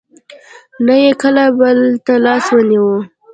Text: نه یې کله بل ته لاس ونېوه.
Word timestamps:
نه 0.85 0.95
یې 1.03 1.11
کله 1.21 1.43
بل 1.59 1.79
ته 2.05 2.13
لاس 2.25 2.45
ونېوه. 2.53 2.97